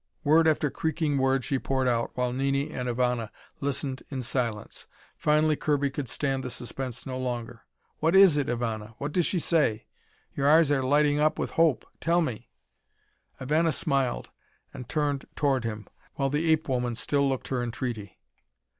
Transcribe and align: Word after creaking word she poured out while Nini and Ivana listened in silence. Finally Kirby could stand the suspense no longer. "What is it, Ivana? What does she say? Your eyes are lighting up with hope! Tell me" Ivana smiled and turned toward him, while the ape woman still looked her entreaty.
Word 0.23 0.47
after 0.47 0.71
creaking 0.71 1.19
word 1.19 1.45
she 1.45 1.59
poured 1.59 1.87
out 1.87 2.09
while 2.15 2.33
Nini 2.33 2.71
and 2.71 2.89
Ivana 2.89 3.29
listened 3.59 4.01
in 4.09 4.23
silence. 4.23 4.87
Finally 5.15 5.57
Kirby 5.57 5.91
could 5.91 6.09
stand 6.09 6.43
the 6.43 6.49
suspense 6.49 7.05
no 7.05 7.19
longer. 7.19 7.65
"What 7.99 8.15
is 8.15 8.35
it, 8.35 8.47
Ivana? 8.47 8.95
What 8.97 9.11
does 9.11 9.27
she 9.27 9.37
say? 9.37 9.85
Your 10.35 10.49
eyes 10.49 10.71
are 10.71 10.81
lighting 10.81 11.19
up 11.19 11.37
with 11.37 11.51
hope! 11.51 11.85
Tell 11.99 12.19
me" 12.21 12.49
Ivana 13.39 13.71
smiled 13.71 14.31
and 14.73 14.89
turned 14.89 15.25
toward 15.35 15.65
him, 15.65 15.85
while 16.15 16.31
the 16.31 16.49
ape 16.49 16.67
woman 16.67 16.95
still 16.95 17.29
looked 17.29 17.49
her 17.49 17.61
entreaty. 17.61 18.19